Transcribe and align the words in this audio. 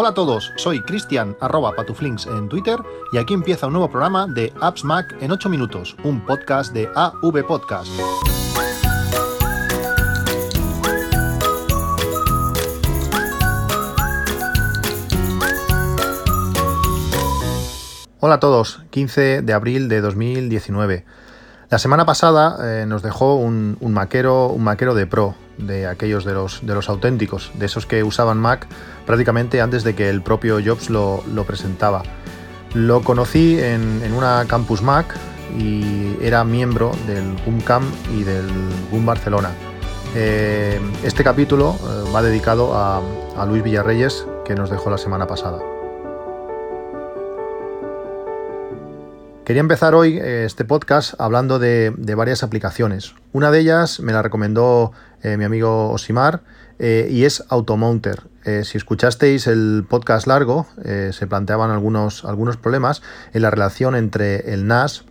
Hola 0.00 0.10
a 0.10 0.14
todos, 0.14 0.52
soy 0.54 0.80
Cristian 0.80 1.36
arroba 1.40 1.72
patuflinks 1.72 2.28
en 2.28 2.48
Twitter 2.48 2.78
y 3.12 3.18
aquí 3.18 3.34
empieza 3.34 3.66
un 3.66 3.72
nuevo 3.72 3.90
programa 3.90 4.28
de 4.28 4.52
Apps 4.60 4.84
Mac 4.84 5.16
en 5.20 5.32
8 5.32 5.48
minutos, 5.48 5.96
un 6.04 6.24
podcast 6.24 6.72
de 6.72 6.88
AV 6.94 7.44
Podcast. 7.44 7.90
Hola 18.20 18.34
a 18.34 18.38
todos, 18.38 18.84
15 18.90 19.42
de 19.42 19.52
abril 19.52 19.88
de 19.88 20.00
2019. 20.00 21.04
La 21.70 21.78
semana 21.80 22.06
pasada 22.06 22.56
eh, 22.62 22.86
nos 22.86 23.02
dejó 23.02 23.34
un, 23.34 23.76
maquero, 23.80 24.46
un 24.46 24.62
maquero 24.62 24.94
de 24.94 25.08
pro, 25.08 25.34
de 25.58 25.86
aquellos 25.86 26.24
de 26.24 26.34
los, 26.34 26.64
de 26.64 26.74
los 26.74 26.88
auténticos, 26.88 27.50
de 27.54 27.66
esos 27.66 27.86
que 27.86 28.02
usaban 28.02 28.38
Mac 28.38 28.66
prácticamente 29.06 29.60
antes 29.60 29.84
de 29.84 29.94
que 29.94 30.08
el 30.08 30.22
propio 30.22 30.58
Jobs 30.64 30.90
lo, 30.90 31.22
presentaba. 31.46 32.02
Lo 32.74 33.02
conocí 33.02 33.58
en, 33.58 34.12
una 34.12 34.44
Campus 34.46 34.82
Mac 34.82 35.14
y 35.58 36.16
era 36.22 36.44
miembro 36.44 36.92
del 37.06 37.36
GUM 37.44 37.60
y 38.16 38.24
del 38.24 38.46
GUM 38.90 39.06
Barcelona. 39.06 39.50
Eh, 40.14 40.80
este 41.02 41.22
capítulo 41.22 41.76
eh, 41.78 42.10
va 42.14 42.22
dedicado 42.22 42.74
a, 42.74 43.02
a 43.36 43.46
Luis 43.46 43.62
Villarreyes, 43.62 44.26
que 44.44 44.54
nos 44.54 44.70
dejó 44.70 44.90
la 44.90 44.98
semana 44.98 45.26
pasada. 45.26 45.58
Quería 49.48 49.60
empezar 49.60 49.94
hoy 49.94 50.18
eh, 50.18 50.44
este 50.44 50.66
podcast 50.66 51.18
hablando 51.18 51.58
de, 51.58 51.90
varias 52.14 52.42
aplicaciones. 52.42 53.14
Una 53.32 53.50
de 53.50 53.60
ellas 53.60 53.98
me 53.98 54.12
la 54.12 54.20
recomendó 54.20 54.92
eh, 55.22 55.36
mi 55.36 55.44
amigo 55.44 55.90
Osimar 55.90 56.42
eh, 56.78 57.08
y 57.10 57.24
es 57.24 57.44
Automounter. 57.48 58.22
si 58.62 58.78
escuchasteis 58.78 59.46
el 59.46 59.84
podcast 59.86 60.26
largo, 60.26 60.66
se 61.10 61.26
planteaban 61.26 61.70
algunos, 61.70 62.24
algunos 62.24 62.56
problemas 62.56 63.02
en 63.34 63.42
la 63.42 63.50
relación 63.50 63.94
entre 63.94 64.54
el 64.54 64.66
NAS 64.66 65.04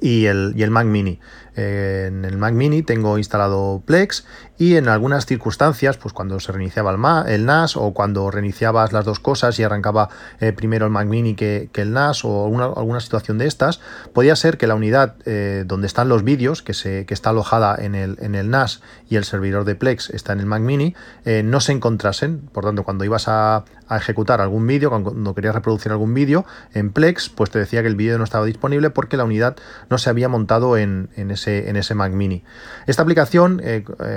y 0.00 0.26
el, 0.26 0.52
y 0.54 0.62
el 0.62 0.70
Mac 0.70 0.86
Mini. 0.86 1.18
en 1.56 2.24
el 2.24 2.36
Mac 2.36 2.54
Mini 2.54 2.82
tengo 2.82 3.18
instalado 3.18 3.82
Plex 3.84 4.26
y 4.58 4.76
en 4.76 4.88
algunas 4.88 5.26
circunstancias, 5.26 5.98
pues 5.98 6.14
cuando 6.14 6.40
se 6.40 6.50
reiniciaba 6.52 6.94
el, 7.28 7.44
NAS 7.44 7.76
o 7.76 7.92
cuando 7.92 8.30
reiniciabas 8.30 8.92
las 8.92 9.04
dos 9.04 9.20
cosas 9.20 9.58
y 9.58 9.62
arrancaba 9.62 10.08
eh, 10.40 10.52
primero 10.52 10.86
el 10.86 10.92
Mac 10.92 11.06
Mini 11.06 11.34
que, 11.34 11.68
el 11.74 11.92
NAS 11.92 12.24
o 12.24 12.46
alguna, 12.46 13.00
situación 13.00 13.36
de 13.38 13.46
estas, 13.46 13.80
podía 14.14 14.34
ser 14.34 14.56
que 14.56 14.66
la 14.66 14.74
unidad 14.74 15.16
eh, 15.26 15.64
donde 15.66 15.86
están 15.86 16.08
los 16.08 16.24
vídeos, 16.24 16.62
que, 16.62 16.72
se, 16.72 17.04
que 17.04 17.12
está 17.12 17.30
alojada 17.30 17.76
en 17.78 17.94
el, 17.94 18.16
en 18.20 18.34
el 18.34 18.48
NAS 18.50 18.80
y 19.10 19.16
el 19.16 19.24
servidor 19.24 19.64
de 19.64 19.74
Plex 19.74 20.10
está 20.10 20.32
en 20.32 20.40
el 20.40 20.46
Mac 20.46 20.62
Mini, 20.62 20.94
eh, 21.24 21.42
no 21.42 21.60
se 21.60 21.72
encontrasen. 21.72 22.40
Por 22.52 22.64
tanto, 22.64 22.84
cuando 22.84 23.04
ibas 23.04 23.28
a, 23.28 23.64
ejecutar 23.88 24.40
algún 24.40 24.66
vídeo, 24.66 24.90
cuando 24.90 25.32
querías 25.32 25.54
reproducir 25.54 25.92
algún 25.92 26.12
vídeo 26.12 26.44
en 26.74 26.90
Plex, 26.90 27.28
pues 27.28 27.50
te 27.50 27.60
decía 27.60 27.82
que 27.82 27.88
el 27.88 27.94
vídeo 27.94 28.18
no 28.18 28.24
estaba 28.24 28.44
disponible 28.44 28.90
porque 28.90 29.16
la 29.16 29.22
unidad 29.22 29.54
no 29.90 29.98
se 29.98 30.10
había 30.10 30.28
montado 30.28 30.76
en, 30.76 31.08
ese, 31.14 31.70
en 31.70 31.76
ese 31.76 31.94
Mac 31.94 32.10
Mini. 32.10 32.42
Esta 32.88 33.02
aplicación 33.02 33.62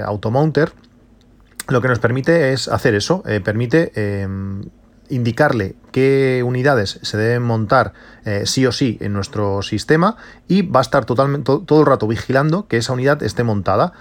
auto 0.03 0.28
Mounter 0.31 0.71
lo 1.69 1.81
que 1.81 1.87
nos 1.87 1.99
permite 1.99 2.51
es 2.51 2.67
hacer 2.67 2.95
eso, 2.95 3.23
eh, 3.27 3.41
permite 3.41 3.91
em, 3.95 4.63
indicarle 5.09 5.75
qué 5.91 6.43
unidades 6.45 6.99
se 7.01 7.17
deben 7.17 7.43
montar 7.43 7.93
eh, 8.25 8.43
sí 8.45 8.65
o 8.65 8.71
sí 8.71 8.97
en 9.01 9.13
nuestro 9.13 9.61
sistema 9.61 10.17
y 10.47 10.63
va 10.63 10.79
a 10.79 10.81
estar 10.81 11.05
totalmente 11.05 11.45
todo, 11.65 11.79
el 11.79 11.85
rato 11.85 12.07
vigilando 12.07 12.67
que 12.67 12.77
esa 12.77 12.93
unidad 12.93 13.21
esté 13.23 13.43
montada. 13.43 13.93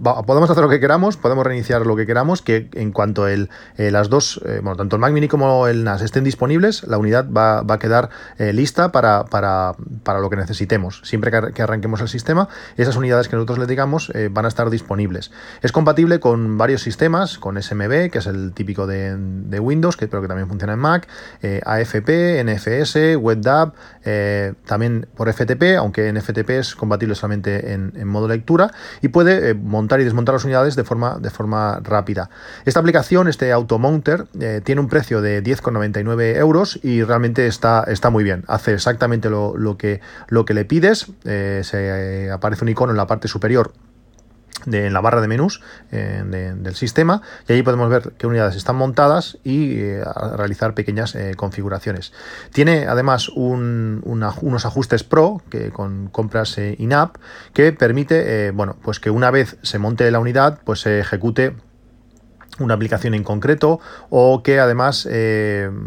Em, 0.00 0.24
podemos 0.24 0.50
hacer 0.50 0.62
lo 0.62 0.70
que 0.70 0.80
queramos, 0.80 1.16
podemos 1.16 1.44
reiniciar 1.44 1.86
lo 1.86 1.96
que 1.96 2.06
queramos, 2.06 2.42
que 2.42 2.68
en 2.74 2.92
cuanto 2.92 3.28
el, 3.28 3.50
eh, 3.76 3.90
las 3.90 4.08
dos, 4.08 4.40
eh, 4.44 4.60
bueno, 4.62 4.76
tanto 4.76 4.96
el 4.96 5.00
Mac 5.00 5.12
Mini 5.12 5.28
como 5.28 5.66
el 5.66 5.84
NAS 5.84 6.02
estén 6.02 6.24
disponibles, 6.24 6.84
la 6.84 6.98
unidad 6.98 7.30
va, 7.30 7.60
a 7.60 7.78
quedar 7.78 8.10
eh, 8.38 8.52
lista 8.52 8.92
para, 8.92 9.24
para, 9.24 9.74
lo 10.20 10.30
que 10.30 10.36
necesitemos. 10.36 11.00
Siempre 11.04 11.30
que, 11.52 11.62
arranquemos 11.62 12.00
el 12.00 12.08
sistema, 12.08 12.48
esas 12.76 12.96
unidades 12.96 13.28
que 13.28 13.36
nosotros 13.36 13.58
le 13.58 13.66
digamos 13.66 14.12
van 14.30 14.44
a 14.44 14.48
estar 14.48 14.70
disponibles. 14.70 15.30
Es 15.62 15.72
compatible 15.72 16.20
con 16.20 16.58
varios 16.58 16.82
sistemas, 16.82 17.38
con 17.38 17.60
SMB, 17.60 18.10
que 18.10 18.18
es 18.18 18.26
el 18.26 18.52
típico 18.52 18.86
de, 18.86 19.60
Windows, 19.60 19.96
que 19.96 20.08
creo 20.08 20.22
que 20.22 20.28
también 20.28 20.48
funciona 20.48 20.72
en 20.72 20.78
Mac, 20.78 21.06
AFP, 21.64 22.42
NFS, 22.44 23.16
WebDAV, 23.18 23.72
también 24.66 25.06
por 25.14 25.32
FTP, 25.32 25.76
aunque 25.78 26.08
en 26.08 26.20
FTP 26.20 26.50
es 26.50 26.74
compatible 26.74 27.14
solamente 27.14 27.72
en, 27.72 27.92
en 27.96 28.08
modo 28.08 28.28
lectura, 28.28 28.70
y 29.00 29.08
puede 29.08 29.54
montar 29.54 29.89
y 29.98 30.04
desmontar 30.04 30.34
las 30.34 30.44
unidades 30.44 30.76
de 30.76 30.84
forma, 30.84 31.18
de 31.18 31.30
forma 31.30 31.80
rápida. 31.82 32.30
Esta 32.64 32.78
aplicación, 32.78 33.26
este 33.26 33.50
Automounter, 33.50 34.26
eh, 34.38 34.60
tiene 34.62 34.80
un 34.80 34.88
precio 34.88 35.22
de 35.22 35.42
10,99 35.42 36.36
euros 36.36 36.78
y 36.82 37.02
realmente 37.02 37.46
está, 37.46 37.84
está 37.88 38.10
muy 38.10 38.22
bien. 38.22 38.44
Hace 38.46 38.74
exactamente 38.74 39.30
lo, 39.30 39.76
que, 39.78 40.00
lo 40.28 40.44
que 40.44 40.54
le 40.54 40.64
pides. 40.64 41.06
Eh, 41.24 41.62
se 41.64 42.26
eh, 42.26 42.30
aparece 42.30 42.64
un 42.64 42.68
icono 42.68 42.92
en 42.92 42.98
la 42.98 43.06
parte 43.06 43.26
superior 43.26 43.72
de, 44.66 44.86
en 44.86 44.92
la 44.92 45.00
barra 45.00 45.20
de 45.20 45.28
menús 45.28 45.60
eh, 45.90 46.22
del 46.24 46.74
sistema 46.74 47.22
y 47.48 47.52
allí 47.52 47.62
podemos 47.62 47.88
ver 47.88 48.12
qué 48.18 48.26
unidades 48.26 48.56
están 48.56 48.76
montadas 48.76 49.38
y 49.44 49.80
eh, 49.80 50.04
realizar 50.36 50.74
pequeñas 50.74 51.14
eh, 51.14 51.34
configuraciones. 51.36 52.12
Tiene 52.52 52.86
además 52.86 53.28
unos 53.28 54.66
ajustes 54.66 55.04
pro 55.04 55.42
que 55.50 55.70
con 55.70 56.08
compras 56.08 56.58
in-app 56.58 57.16
que 57.52 57.72
permite 57.72 58.50
bueno, 58.52 58.76
pues 58.82 59.00
que 59.00 59.10
una 59.10 59.30
vez 59.30 59.56
se 59.62 59.78
monte 59.78 60.10
la 60.10 60.18
unidad 60.18 60.60
pues 60.64 60.80
se 60.80 61.00
ejecute 61.00 61.54
una 62.58 62.74
aplicación 62.74 63.14
en 63.14 63.24
concreto 63.24 63.80
o 64.10 64.42
que 64.42 64.60
además 64.60 65.08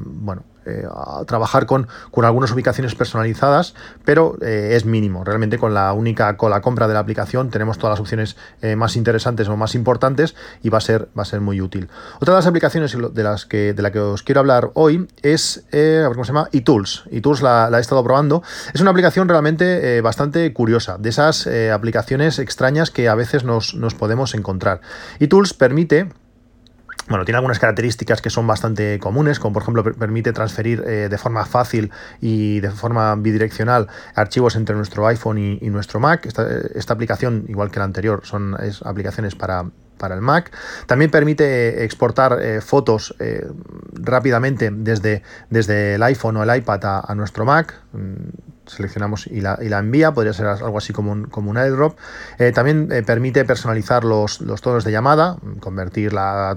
bueno 0.05 0.43
eh, 0.65 0.85
a 0.89 1.23
trabajar 1.25 1.65
con, 1.65 1.87
con, 2.11 2.25
algunas 2.25 2.51
ubicaciones 2.51 2.95
personalizadas, 2.95 3.75
pero 4.05 4.37
eh, 4.41 4.71
es 4.73 4.85
mínimo. 4.85 5.23
Realmente 5.23 5.57
con 5.57 5.73
la 5.73 5.91
única 5.93 6.37
con 6.37 6.51
la 6.51 6.61
compra 6.61 6.87
de 6.87 6.93
la 6.93 7.01
aplicación 7.01 7.49
tenemos 7.49 7.77
todas 7.77 7.93
las 7.93 7.99
opciones 7.99 8.37
eh, 8.61 8.75
más 8.75 8.95
interesantes 8.95 9.49
o 9.49 9.57
más 9.57 9.75
importantes 9.75 10.35
y 10.61 10.69
va 10.69 10.77
a 10.77 10.81
ser, 10.81 11.09
va 11.17 11.23
a 11.23 11.25
ser 11.25 11.41
muy 11.41 11.59
útil. 11.59 11.89
Otra 12.19 12.33
de 12.33 12.37
las 12.39 12.47
aplicaciones 12.47 12.95
de 13.13 13.23
las 13.23 13.45
que, 13.45 13.73
de 13.73 13.81
la 13.81 13.91
que 13.91 13.99
os 13.99 14.23
quiero 14.23 14.39
hablar 14.39 14.71
hoy 14.73 15.07
es 15.21 15.65
¿cómo 15.71 16.23
se 16.23 16.29
llama? 16.29 16.49
eTools. 16.51 17.03
eTools 17.11 17.41
la, 17.41 17.69
he 17.77 17.81
estado 17.81 18.03
probando. 18.03 18.41
Es 18.73 18.81
una 18.81 18.91
aplicación 18.91 19.27
realmente 19.27 20.01
bastante 20.01 20.53
curiosa, 20.53 20.97
de 20.97 21.09
esas 21.09 21.47
aplicaciones 21.73 22.39
extrañas 22.39 22.89
que 22.89 23.09
a 23.09 23.15
veces 23.15 23.43
nos, 23.43 23.75
nos 23.75 23.95
podemos 23.95 24.33
encontrar. 24.33 24.81
eTools 25.19 25.53
permite 25.53 26.09
bueno, 27.07 27.25
tiene 27.25 27.37
algunas 27.37 27.59
características 27.59 28.21
que 28.21 28.29
son 28.29 28.47
bastante 28.47 28.99
comunes, 28.99 29.39
como 29.39 29.53
por 29.53 29.63
ejemplo 29.63 29.83
permite 29.83 30.31
transferir 30.33 30.83
eh, 30.85 31.07
de 31.09 31.17
forma 31.17 31.45
fácil 31.45 31.91
y 32.21 32.59
de 32.59 32.71
forma 32.71 33.15
bidireccional 33.15 33.87
archivos 34.15 34.55
entre 34.55 34.75
nuestro 34.75 35.05
iPhone 35.07 35.37
y, 35.37 35.69
nuestro 35.69 35.99
Mac. 35.99 36.25
Esta, 36.25 36.47
esta, 36.75 36.93
aplicación, 36.93 37.45
igual 37.47 37.71
que 37.71 37.79
la 37.79 37.85
anterior, 37.85 38.21
son 38.23 38.55
aplicaciones 38.83 39.35
para, 39.35 39.65
para 39.97 40.15
el 40.15 40.21
Mac. 40.21 40.51
También 40.85 41.09
permite 41.09 41.83
exportar 41.85 42.39
eh, 42.41 42.59
fotos 42.59 43.15
eh, 43.19 43.47
rápidamente 43.93 44.69
desde, 44.69 45.23
desde 45.49 45.95
el 45.95 46.03
iPhone 46.03 46.35
o 46.37 46.43
el 46.43 46.57
iPad 46.57 47.05
a, 47.07 47.15
nuestro 47.15 47.45
Mac. 47.45 47.81
Mm, 48.63 48.69
seleccionamos 48.69 49.27
y 49.27 49.41
la, 49.41 49.57
envía, 49.79 50.13
podría 50.13 50.33
ser 50.33 50.47
algo 50.47 50.77
así 50.77 50.93
como 50.93 51.11
un, 51.11 51.25
como 51.25 51.49
un 51.49 51.57
airdrop. 51.57 51.97
Eh, 52.39 52.51
también 52.51 52.89
permite 53.05 53.45
personalizar 53.45 54.03
los, 54.03 54.39
tonos 54.61 54.83
de 54.83 54.91
llamada, 54.91 55.37
convertir 55.59 56.13
la, 56.13 56.55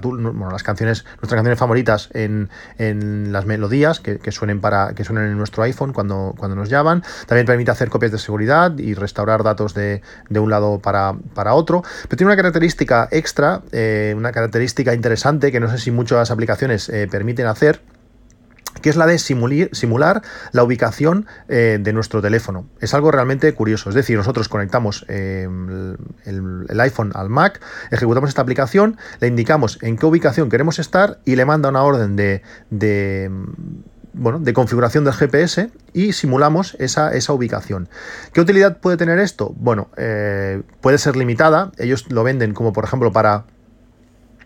las 0.51 0.63
canciones, 0.63 1.05
nuestras 1.21 1.37
canciones 1.37 1.59
favoritas 1.59 2.09
en, 2.13 2.49
las 3.31 3.45
melodías 3.45 3.99
que, 3.99 4.31
suenen 4.31 4.61
para, 4.61 4.93
que 4.93 5.03
suenen 5.03 5.25
en 5.25 5.37
nuestro 5.37 5.63
iPhone 5.63 5.93
cuando, 5.93 6.35
nos 6.55 6.69
llaman. 6.69 7.03
También 7.27 7.45
permite 7.45 7.71
hacer 7.71 7.89
copias 7.89 8.11
de 8.11 8.17
seguridad 8.17 8.77
y 8.77 8.93
restaurar 8.93 9.43
datos 9.43 9.73
de, 9.73 10.01
un 10.29 10.49
lado 10.49 10.79
para, 10.79 11.13
otro. 11.53 11.83
Pero 12.03 12.17
tiene 12.17 12.31
una 12.31 12.37
característica 12.37 13.07
extra 13.11 13.61
eh, 13.71 14.13
una 14.17 14.31
característica 14.31 14.93
interesante 14.93 15.51
que 15.51 15.59
no 15.59 15.69
sé 15.69 15.77
si 15.77 15.91
muchas 15.91 16.31
aplicaciones 16.31 16.89
eh, 16.89 17.07
permiten 17.09 17.47
hacer, 17.47 17.81
que 18.87 18.91
es 18.91 18.95
la 18.95 19.05
de 19.05 19.19
simular 19.19 20.21
la 20.53 20.63
ubicación 20.63 21.27
eh, 21.49 21.77
de 21.77 21.91
nuestro 21.91 22.21
teléfono. 22.21 22.69
Es 22.79 22.93
algo 22.93 23.11
realmente 23.11 23.53
curioso. 23.53 23.89
Es 23.89 23.95
decir, 23.95 24.15
nosotros 24.15 24.47
conectamos 24.47 25.03
el, 25.09 25.97
iPhone 26.79 27.11
al 27.13 27.27
Mac, 27.27 27.59
ejecutamos 27.91 28.29
esta 28.29 28.43
aplicación, 28.43 28.95
le 29.19 29.27
indicamos 29.27 29.77
en 29.81 29.97
qué 29.97 30.05
ubicación 30.05 30.49
queremos 30.49 30.79
estar 30.79 31.19
y 31.25 31.35
le 31.35 31.43
manda 31.43 31.67
una 31.67 31.83
orden 31.83 32.15
de 32.15 32.41
bueno, 34.13 34.39
de 34.39 34.53
configuración 34.53 35.03
del 35.03 35.13
GPS 35.13 35.69
y 35.91 36.13
simulamos 36.13 36.77
esa, 36.79 37.13
esa 37.13 37.33
ubicación. 37.33 37.89
¿Qué 38.31 38.39
utilidad 38.39 38.77
puede 38.77 38.95
tener 38.95 39.19
esto? 39.19 39.53
Bueno, 39.57 39.89
eh, 39.97 40.61
puede 40.79 40.97
ser 40.97 41.17
limitada. 41.17 41.73
Ellos 41.77 42.09
lo 42.09 42.23
venden 42.23 42.53
como 42.53 42.71
por 42.71 42.85
ejemplo 42.85 43.11
para 43.11 43.45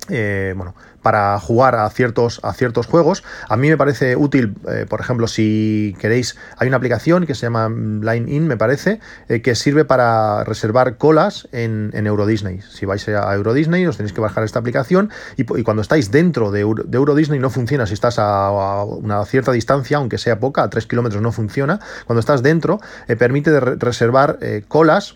eh, 0.10 0.54
bueno, 0.58 0.76
para 1.02 1.40
jugar 1.40 1.76
a 1.76 1.90
ciertos, 1.90 2.40
a 2.44 2.54
ciertos 2.54 2.88
juegos. 2.88 3.24
A 3.50 3.58
mí 3.58 3.70
me 3.70 3.78
parece 3.78 4.16
útil, 4.16 4.56
eh, 4.70 4.86
por 4.88 5.02
ejemplo, 5.02 5.28
si 5.28 5.96
queréis, 6.00 6.38
hay 6.58 6.68
una 6.68 6.78
aplicación 6.78 7.26
que 7.26 7.36
se 7.36 7.42
llama 7.42 7.70
Line 7.70 8.32
In, 8.32 8.48
me 8.48 8.58
parece, 8.58 9.00
eh, 9.28 9.42
que 9.42 9.56
sirve 9.56 9.86
para 9.86 10.44
reservar 10.44 10.98
colas 10.98 11.48
en, 11.52 11.92
Euro 12.02 12.26
Disney. 12.26 12.62
Si 12.62 12.86
vais 12.86 13.08
a 13.08 13.34
Euro 13.36 13.54
Disney, 13.54 13.86
os 13.86 13.98
tenéis 13.98 14.14
que 14.14 14.22
bajar 14.22 14.44
esta 14.44 14.60
aplicación 14.60 15.12
y, 15.38 15.44
cuando 15.44 15.82
estáis 15.82 16.12
dentro 16.12 16.52
de 16.52 16.62
Euro, 16.62 17.16
Disney 17.16 17.40
no 17.40 17.50
funciona. 17.50 17.86
Si 17.86 17.94
estás 17.94 18.18
a, 18.18 18.84
una 18.84 19.24
cierta 19.26 19.52
distancia, 19.52 19.98
aunque 19.98 20.18
sea 20.18 20.40
poca, 20.40 20.64
a 20.64 20.70
3 20.70 20.86
kilómetros 20.88 21.22
no 21.22 21.32
funciona. 21.32 21.80
Cuando 22.06 22.20
estás 22.20 22.42
dentro, 22.44 22.80
eh, 23.08 23.16
permite 23.16 23.60
reservar 23.60 24.40
colas 24.68 25.16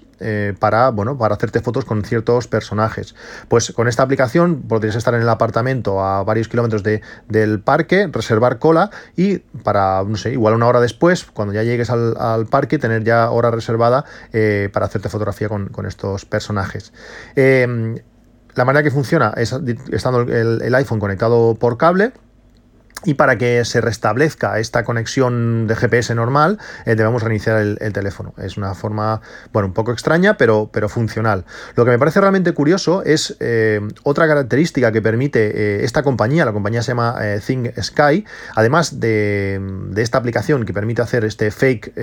para, 0.60 0.90
bueno, 0.92 1.18
para 1.18 1.36
hacerte 1.36 1.60
fotos 1.60 1.84
con 1.84 2.04
ciertos 2.04 2.48
personajes. 2.48 3.16
Pues 3.50 3.74
con 3.74 3.88
esta 3.88 4.04
aplicación 4.04 4.62
podrías 4.62 4.96
estar 4.96 5.14
en 5.14 5.22
el 5.22 5.30
apartamento 5.30 5.75
a 5.84 6.24
varios 6.24 6.48
kilómetros 6.48 6.84
de, 6.84 7.02
del 7.28 7.60
parque, 7.60 8.08
reservar 8.12 8.60
cola 8.60 8.90
y 9.16 9.40
para, 9.64 10.04
no 10.04 10.18
sé, 10.18 10.32
igual 10.32 10.54
una 10.54 10.68
hora 10.68 10.80
después, 10.80 11.26
cuando 11.26 11.54
ya 11.54 11.64
llegues 11.64 11.90
al, 11.90 12.46
parque, 12.50 12.78
tener 12.78 13.04
ya 13.04 13.30
hora 13.32 13.52
reservada 13.52 14.06
eh, 14.34 14.70
para 14.72 14.86
hacerte 14.86 15.10
fotografía 15.10 15.50
con, 15.50 15.86
estos 15.86 16.26
personajes. 16.26 16.94
Em, 17.36 17.98
la 18.56 18.66
manera 18.66 18.84
que 18.84 18.92
funciona 18.92 19.34
es 19.36 19.54
estando 19.92 20.22
el 20.22 20.76
iPhone 20.76 21.00
conectado 21.00 21.56
por 21.56 21.78
cable 21.78 22.14
y 23.06 23.14
para 23.14 23.38
que 23.38 23.64
se 23.66 23.80
restablezca 23.82 24.60
esta 24.60 24.84
conexión 24.84 25.68
de 25.68 25.76
GPS 25.76 26.14
normal, 26.16 26.58
eh, 26.86 26.96
debemos 26.96 27.22
reiniciar 27.22 27.62
el, 27.62 27.94
teléfono. 27.94 28.34
Es 28.38 28.58
una 28.58 28.74
forma, 28.74 29.22
bueno, 29.54 29.68
un 29.68 29.74
poco 29.74 29.92
extraña, 29.92 30.38
pero, 30.38 30.70
pero 30.74 30.90
funcional. 30.90 31.46
Lo 31.76 31.86
que 31.86 31.92
me 31.92 32.00
parece 32.00 32.20
realmente 32.20 32.52
curioso 32.54 33.04
es 33.04 33.38
eh, 33.40 33.80
otra 34.04 34.28
característica 34.28 34.92
que 34.92 35.02
permite 35.02 35.52
eh, 35.54 35.86
esta 35.86 36.04
compañía, 36.04 36.46
la 36.46 36.52
compañía 36.52 36.82
se 36.82 36.90
llama 36.90 37.16
Thing 37.46 37.70
Sky, 37.80 38.26
además 38.56 39.00
de, 39.00 39.62
esta 39.96 40.18
aplicación 40.18 40.66
que 40.66 40.74
permite 40.74 41.02
hacer 41.02 41.24
este 41.26 41.52
fake 41.52 41.94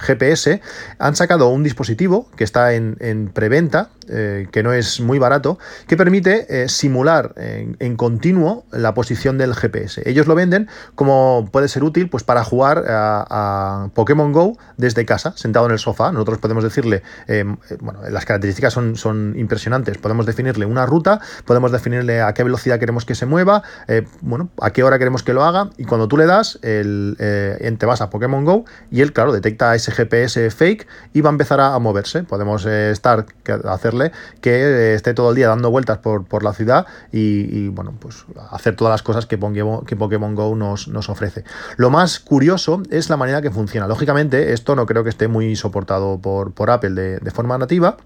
GPS, 0.00 0.60
han 0.98 1.16
sacado 1.16 1.48
un 1.48 1.62
dispositivo 1.62 2.28
que 2.36 2.44
está 2.44 2.74
en, 2.74 2.96
en 3.00 3.28
preventa, 3.28 3.90
que 4.06 4.62
no 4.62 4.72
es 4.72 5.00
muy 5.00 5.18
barato, 5.18 5.58
que 5.86 5.96
permite 5.96 6.68
simular 6.68 7.34
en, 7.36 7.76
en 7.78 7.96
continuo 7.96 8.64
la 8.72 8.94
posición 8.94 9.36
del 9.36 9.54
GPS. 9.54 10.02
Ellos 10.08 10.26
lo 10.26 10.34
ven 10.34 10.47
como 10.94 11.48
puede 11.52 11.68
ser 11.68 11.84
útil 11.84 12.08
pues 12.08 12.24
para 12.24 12.44
jugar 12.44 12.84
a, 12.88 13.88
Pokémon 13.94 14.32
Go 14.32 14.56
desde 14.76 15.04
casa, 15.04 15.32
sentado 15.36 15.66
en 15.66 15.72
el 15.72 15.78
sofá. 15.78 16.12
Nosotros 16.12 16.38
podemos 16.38 16.64
decirle, 16.64 17.02
eh, 17.26 17.44
bueno, 17.80 18.00
las 18.08 18.24
características 18.24 18.72
son, 18.72 18.96
son 18.96 19.34
impresionantes. 19.36 19.98
Podemos 19.98 20.26
definirle 20.26 20.66
una 20.66 20.86
ruta, 20.86 21.20
podemos 21.44 21.72
definirle 21.72 22.20
a 22.20 22.32
qué 22.34 22.44
velocidad 22.44 22.78
queremos 22.78 23.04
que 23.04 23.14
se 23.14 23.26
mueva, 23.26 23.62
eh, 23.86 24.06
bueno, 24.20 24.50
a 24.60 24.70
qué 24.70 24.82
hora 24.82 24.98
queremos 24.98 25.22
que 25.22 25.32
lo 25.32 25.44
haga. 25.44 25.70
Y 25.76 25.84
cuando 25.84 26.08
tú 26.08 26.16
le 26.16 26.26
das, 26.26 26.58
el, 26.62 27.16
eh, 27.18 27.76
te 27.78 27.86
vas 27.86 28.00
a 28.00 28.10
Pokémon 28.10 28.44
Go 28.44 28.64
y 28.90 29.02
él, 29.02 29.12
claro, 29.12 29.32
detecta 29.32 29.74
ese 29.74 29.92
GPS 29.92 30.50
fake 30.50 30.86
y 31.12 31.20
va 31.20 31.30
a 31.30 31.32
empezar 31.32 31.60
a, 31.60 31.78
moverse. 31.78 32.24
Podemos 32.24 32.66
estar, 32.66 33.24
hacerle 33.64 34.10
que 34.40 34.94
esté 34.94 35.14
todo 35.14 35.30
el 35.30 35.36
día 35.36 35.48
dando 35.48 35.70
vueltas 35.70 35.98
por, 35.98 36.24
por 36.24 36.42
la 36.42 36.52
ciudad 36.52 36.86
y, 37.12 37.68
bueno, 37.68 37.94
pues 37.98 38.24
hacer 38.50 38.76
todas 38.76 38.92
las 38.92 39.02
cosas 39.02 39.26
que 39.26 39.38
Pokémon, 39.38 39.84
que 39.84 39.96
Pokémon 39.96 40.34
nos, 40.56 41.08
ofrece. 41.08 41.44
Lo 41.76 41.90
más 41.90 42.20
curioso 42.20 42.82
es 42.90 43.10
la 43.10 43.16
manera 43.16 43.42
que 43.42 43.50
funciona. 43.50 43.86
Lógicamente, 43.86 44.52
esto 44.52 44.74
no 44.76 44.86
creo 44.86 45.04
que 45.04 45.10
esté 45.10 45.28
muy 45.28 45.56
soportado 45.56 46.18
por, 46.18 46.52
por 46.52 46.70
Apple 46.70 47.18
de, 47.20 47.30
forma 47.30 47.58
nativa. 47.58 47.96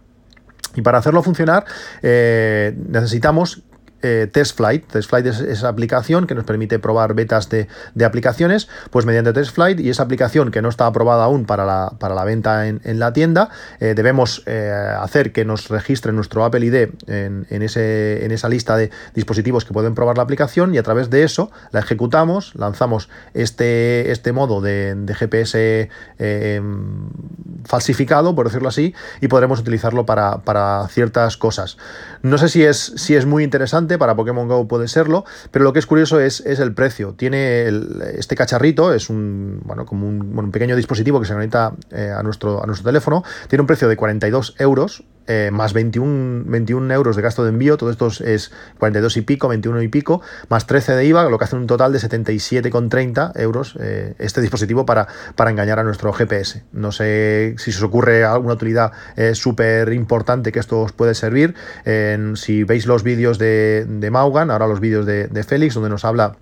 Y 0.74 0.82
para 0.82 0.98
hacerlo 0.98 1.22
funcionar 1.22 1.64
eh, 2.02 2.74
necesitamos 2.88 3.62
eh, 4.02 4.28
TestFlight. 4.30 4.86
TestFlight 4.86 5.26
es 5.26 5.40
esa 5.40 5.68
aplicación 5.68 6.26
que 6.26 6.34
nos 6.34 6.44
permite 6.44 6.78
probar 6.78 7.14
betas 7.14 7.48
de, 7.48 7.68
aplicaciones, 8.04 8.68
pues 8.90 9.06
mediante 9.06 9.32
TestFlight 9.32 9.80
y 9.80 9.90
esa 9.90 10.02
aplicación 10.02 10.50
que 10.50 10.60
no 10.60 10.68
está 10.68 10.86
aprobada 10.86 11.24
aún 11.24 11.44
para 11.44 11.64
la, 11.64 11.92
para 11.98 12.14
la 12.14 12.24
venta 12.24 12.66
en, 12.66 12.80
la 12.98 13.12
tienda, 13.12 13.50
eh, 13.80 13.94
debemos 13.94 14.42
eh, 14.46 14.72
hacer 14.98 15.32
que 15.32 15.44
nos 15.44 15.68
registre 15.68 16.12
nuestro 16.12 16.44
Apple 16.44 16.66
ID 16.66 16.88
en, 17.06 17.62
ese, 17.62 18.24
en 18.24 18.32
esa 18.32 18.48
lista 18.48 18.76
de 18.76 18.90
dispositivos 19.14 19.64
que 19.64 19.72
pueden 19.72 19.94
probar 19.94 20.16
la 20.16 20.24
aplicación 20.24 20.74
y 20.74 20.78
a 20.78 20.82
través 20.82 21.08
de 21.08 21.22
eso 21.22 21.50
la 21.70 21.80
ejecutamos, 21.80 22.54
lanzamos 22.56 23.08
este, 23.34 24.10
este 24.10 24.32
modo 24.32 24.60
de, 24.60 24.96
GPS 25.12 25.88
falsificado, 27.64 28.34
por 28.34 28.46
decirlo 28.46 28.68
así, 28.68 28.94
y 29.20 29.28
podremos 29.28 29.60
utilizarlo 29.60 30.06
para, 30.06 30.38
para 30.38 30.88
ciertas 30.88 31.36
cosas. 31.36 31.76
No 32.22 32.38
sé 32.38 32.48
si 32.48 32.64
es, 32.64 32.92
si 32.96 33.14
es 33.14 33.26
muy 33.26 33.44
interesante 33.44 33.91
para 33.98 34.14
Pokémon 34.16 34.48
Go 34.48 34.66
puede 34.68 34.88
serlo, 34.88 35.24
pero 35.50 35.64
lo 35.64 35.72
que 35.72 35.78
es 35.78 35.86
curioso 35.86 36.20
es, 36.20 36.40
el 36.40 36.74
precio. 36.74 37.14
Tiene 37.14 37.68
este 38.16 38.36
cacharrito, 38.36 38.92
es 38.92 39.10
un, 39.10 39.60
bueno, 39.64 39.86
como 39.86 40.08
un, 40.08 40.50
pequeño 40.52 40.76
dispositivo 40.76 41.20
que 41.20 41.26
se 41.26 41.32
conecta 41.32 41.72
eh, 41.90 42.12
a, 42.16 42.22
nuestro, 42.22 42.62
a 42.62 42.66
nuestro 42.66 42.84
teléfono, 42.84 43.24
tiene 43.48 43.60
un 43.60 43.66
precio 43.66 43.88
de 43.88 43.96
42 43.96 44.56
euros, 44.58 45.04
eh, 45.26 45.50
más 45.52 45.72
21, 45.72 46.44
21 46.46 46.92
euros 46.94 47.16
de 47.16 47.22
gasto 47.22 47.44
de 47.44 47.50
envío, 47.50 47.76
todo 47.76 47.90
esto 47.90 48.08
es 48.24 48.52
42 48.78 49.16
y 49.16 49.22
pico, 49.22 49.48
21 49.48 49.82
y 49.82 49.88
pico, 49.88 50.22
más 50.48 50.66
13 50.66 50.94
de 50.94 51.04
IVA, 51.06 51.28
lo 51.28 51.38
que 51.38 51.44
hace 51.44 51.56
un 51.56 51.66
total 51.66 51.92
de 51.92 51.98
77,30 51.98 53.32
euros 53.40 53.76
eh, 53.80 54.14
este 54.18 54.40
dispositivo 54.40 54.86
para, 54.86 55.08
para 55.36 55.50
engañar 55.50 55.78
a 55.78 55.84
nuestro 55.84 56.12
GPS. 56.12 56.64
No 56.72 56.92
sé 56.92 57.54
si 57.58 57.72
se 57.72 57.78
os 57.78 57.84
ocurre 57.84 58.24
alguna 58.24 58.54
utilidad 58.54 58.92
súper 59.34 59.92
importante 59.92 60.52
que 60.52 60.58
esto 60.58 60.80
os 60.80 60.92
puede 60.92 61.14
servir. 61.14 61.54
si 62.34 62.64
veis 62.64 62.86
los 62.86 63.02
vídeos 63.02 63.38
de, 63.38 63.86
de, 63.88 64.10
Maugan, 64.10 64.50
ahora 64.50 64.66
los 64.66 64.80
vídeos 64.80 65.06
de, 65.06 65.28
de 65.28 65.42
Félix, 65.44 65.74
donde 65.74 65.90
nos 65.90 66.04
habla 66.04 66.36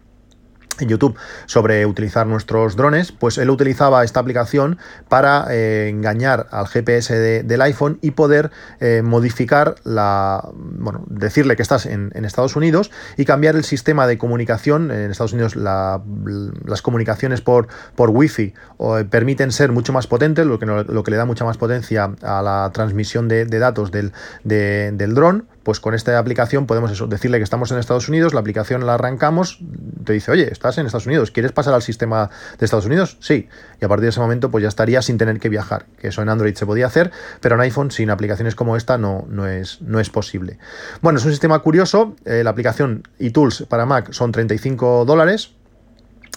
en 0.83 0.89
YouTube 0.89 1.17
sobre 1.47 1.87
utilizar 1.87 2.27
nuestros 2.27 2.77
drones, 2.77 3.13
pues 3.13 3.39
él 3.39 3.51
utilizaba 3.51 4.05
esta 4.05 4.21
aplicación 4.21 4.79
para 5.09 5.47
eh, 5.51 5.89
engañar 5.89 6.47
al 6.51 6.67
GPS 6.67 7.43
del 7.43 7.63
iPhone 7.63 7.99
y 8.03 8.13
poder 8.13 8.51
eh, 8.81 9.03
modificar 9.05 9.77
la, 9.85 10.49
bueno, 10.55 11.05
decirle 11.09 11.57
que 11.57 11.63
estás 11.63 11.87
en, 11.87 12.11
Estados 12.31 12.55
Unidos 12.55 12.91
y 13.17 13.25
cambiar 13.25 13.57
el 13.57 13.65
sistema 13.65 14.07
de 14.07 14.19
comunicación. 14.19 14.91
En 14.91 15.11
Estados 15.11 15.33
Unidos 15.33 15.57
las 15.57 16.83
comunicaciones 16.83 17.41
por, 17.41 17.67
por 17.97 18.11
Wi-Fi 18.11 18.43
eh, 18.79 19.05
permiten 19.11 19.51
ser 19.53 19.73
mucho 19.73 19.93
más 19.93 20.07
potentes, 20.07 20.47
lo 20.47 20.59
que, 20.59 20.67
lo 20.67 21.03
que 21.03 21.11
le 21.11 21.17
da 21.17 21.25
mucha 21.25 21.45
más 21.45 21.57
potencia 21.57 22.13
a 22.23 22.43
la 22.43 22.71
transmisión 22.73 23.29
de, 23.29 23.47
datos 23.47 23.91
del, 23.91 24.13
del 24.45 25.15
dron 25.15 25.47
pues 25.71 25.79
con 25.79 25.95
esta 25.95 26.19
aplicación 26.19 26.67
podemos 26.67 26.91
eso, 26.91 27.07
decirle 27.07 27.39
que 27.39 27.45
estamos 27.45 27.71
en 27.71 27.79
Estados 27.79 28.09
Unidos, 28.09 28.35
la 28.35 28.41
aplicación 28.41 28.87
la 28.87 28.95
arrancamos, 28.95 29.61
te 30.05 30.15
dice, 30.15 30.33
oye, 30.33 30.51
estás 30.51 30.79
en 30.79 30.87
Estados 30.87 31.07
Unidos, 31.07 31.31
¿quieres 31.31 31.53
pasar 31.53 31.75
al 31.75 31.83
sistema 31.83 32.29
de 32.59 32.65
Estados 32.65 32.87
Unidos? 32.87 33.19
Sí. 33.21 33.49
Y 33.81 33.85
a 33.85 33.89
partir 33.89 34.07
de 34.07 34.09
ese 34.09 34.19
momento, 34.19 34.51
pues 34.51 34.63
ya 34.63 34.69
estaría 34.69 35.01
sin 35.01 35.17
tener 35.17 35.39
que 35.39 35.49
viajar, 35.49 35.87
que 36.01 36.09
eso 36.09 36.23
en 36.23 36.29
Android 36.29 36.57
se 36.57 36.67
podía 36.67 36.87
hacer, 36.87 37.13
pero 37.41 37.55
en 37.55 37.61
iPhone 37.61 37.93
sin 37.93 38.11
aplicaciones 38.11 38.57
como 38.57 38.77
esta 38.77 38.99
no, 38.99 39.27
no, 39.29 39.47
es, 39.47 39.81
no 39.81 40.01
es 40.01 40.11
posible. 40.11 40.59
Bueno, 41.03 41.21
es 41.21 41.25
un 41.25 41.31
sistema 41.31 41.61
curioso, 41.61 42.17
eh, 42.25 42.43
la 42.43 42.51
aplicación 42.51 43.07
eTools 43.21 43.67
para 43.69 43.87
Mac 43.87 44.11
son 44.11 44.33
35 44.33 45.05
dólares, 45.05 45.53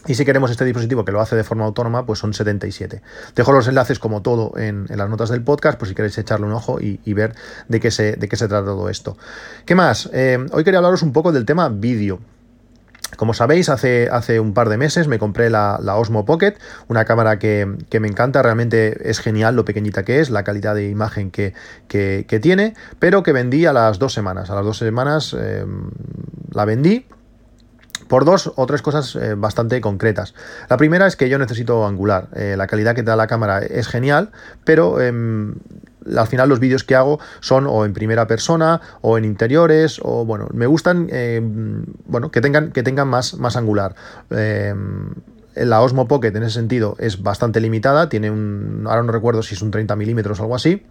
y 0.06 0.16
si 0.16 0.26
queremos 0.26 0.52
este 0.52 0.66
dispositivo 0.66 1.06
que 1.06 1.12
lo 1.12 1.22
hace 1.22 1.36
de 1.36 1.44
forma 1.44 1.66
autónoma, 1.66 2.06
pues 2.06 2.20
son 2.20 2.34
77. 2.34 3.02
Dejo 3.36 3.52
los 3.52 3.68
enlaces 3.68 4.00
como 4.00 4.22
todo 4.22 4.58
en, 4.58 4.86
las 4.90 5.10
notas 5.10 5.30
del 5.30 5.44
podcast, 5.44 5.80
por 5.80 5.88
si 5.88 5.96
queréis 5.96 6.18
echarle 6.18 6.46
un 6.46 6.54
ojo 6.54 6.80
y, 6.82 7.14
ver 7.14 7.36
de 7.70 7.80
qué, 7.80 7.92
se, 7.92 8.18
de 8.18 8.28
qué 8.28 8.36
se 8.36 8.48
trata 8.48 8.66
todo 8.66 8.90
esto. 8.90 9.18
¿Qué 9.66 9.76
más? 9.76 10.10
Eh, 10.14 10.46
hoy 10.52 10.64
quería 10.64 10.80
hablaros 10.80 11.04
un 11.04 11.14
poco 11.14 11.32
del 11.32 11.46
tema 11.46 11.70
vídeo. 11.70 12.20
Como 13.16 13.34
sabéis, 13.34 13.70
hace, 13.70 14.10
hace 14.12 14.40
un 14.40 14.54
par 14.54 14.70
de 14.70 14.78
meses 14.78 15.08
me 15.08 15.20
compré 15.20 15.50
la, 15.50 15.78
Osmo 15.96 16.26
Pocket, 16.26 16.56
una 16.88 17.06
cámara 17.06 17.38
que, 17.38 17.66
me 17.66 18.08
encanta, 18.08 18.42
realmente 18.42 19.10
es 19.10 19.20
genial 19.20 19.56
lo 19.56 19.66
pequeñita 19.66 20.04
que 20.04 20.20
es, 20.20 20.30
la 20.30 20.44
calidad 20.44 20.76
de 20.76 20.90
imagen 20.90 21.32
que, 21.32 21.54
tiene, 22.42 22.74
pero 23.00 23.24
que 23.24 23.32
vendí 23.32 23.66
a 23.66 23.74
las 23.74 24.00
dos 24.00 24.14
semanas. 24.14 24.50
A 24.50 24.56
las 24.56 24.66
dos 24.66 24.80
semanas 24.80 25.36
eh, 25.40 25.64
la 26.52 26.66
vendí 26.66 27.06
por 28.14 28.26
dos 28.26 28.54
o 28.58 28.68
tres 28.68 28.84
cosas 28.84 29.16
eh, 29.16 29.34
bastante 29.34 29.82
concretas. 29.82 30.36
La 30.70 30.78
primera 30.78 31.08
es 31.08 31.16
que 31.16 31.30
yo 31.30 31.40
necesito 31.40 31.88
angular. 31.88 32.28
Eh, 32.36 32.54
la 32.56 32.68
calidad 32.68 32.94
que 32.94 33.02
da 33.02 33.16
la 33.16 33.26
cámara 33.26 33.64
es 33.64 33.88
genial, 33.88 34.30
pero 34.64 35.02
em, 35.02 35.56
al 36.16 36.28
final 36.28 36.48
los 36.48 36.60
vídeos 36.60 36.84
que 36.84 36.94
hago 36.94 37.20
son 37.40 37.66
o 37.66 37.86
en 37.86 37.94
primera 37.94 38.28
persona 38.28 38.82
o 39.02 39.18
en 39.18 39.26
interiores 39.26 40.00
o 40.04 40.26
bueno, 40.26 40.48
me 40.54 40.68
gustan 40.68 41.08
em, 41.10 41.86
bueno, 42.06 42.30
que 42.30 42.40
tengan, 42.40 42.72
que 42.72 42.84
tengan 42.84 43.08
más, 43.08 43.34
más 43.40 43.56
angular. 43.56 43.96
Em, 44.30 45.16
la 45.56 45.82
Osmo 45.82 46.08
Pocket 46.08 46.36
en 46.36 46.44
ese 46.44 46.54
sentido 46.54 46.96
es 47.00 47.24
bastante 47.24 47.62
limitada, 47.62 48.10
tiene 48.10 48.30
un, 48.30 48.84
ahora 48.86 49.02
no 49.02 49.12
recuerdo 49.12 49.42
si 49.42 49.56
es 49.56 49.64
un 49.64 49.72
30 49.72 49.96
milímetros 49.96 50.40
o 50.40 50.44
algo 50.44 50.56
así, 50.56 50.86